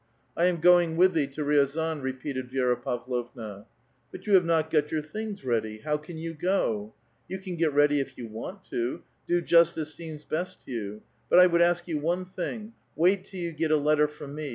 "I 0.35 0.45
am 0.45 0.57
going 0.59 0.97
with 0.97 1.13
thee 1.13 1.27
to 1.27 1.43
Riazan," 1.43 2.01
repeated 2.01 2.49
Vi6ra 2.49 2.81
Pav 2.81 3.05
lovna." 3.05 3.65
But 4.11 4.25
you 4.25 4.33
have 4.33 4.43
not 4.45 4.71
got 4.71 4.91
your 4.91 5.03
things 5.03 5.45
ready; 5.45 5.81
how 5.85 5.97
can 5.97 6.17
you 6.17 6.33
go? 6.33 6.95
You 7.29 7.37
can 7.37 7.55
get 7.55 7.71
ready 7.71 7.99
if 7.99 8.17
you 8.17 8.25
want 8.25 8.63
to; 8.71 9.03
do 9.27 9.41
just 9.43 9.77
as 9.77 9.93
seems 9.93 10.23
best 10.25 10.63
to 10.63 10.71
you. 10.71 11.01
But 11.29 11.37
I 11.37 11.45
would 11.45 11.61
ask 11.61 11.87
you 11.87 11.99
one 11.99 12.25
thing: 12.25 12.73
wait 12.95 13.25
till 13.25 13.41
you 13.41 13.51
get 13.51 13.69
a 13.69 13.77
letter 13.77 14.07
from 14.07 14.33
me. 14.33 14.49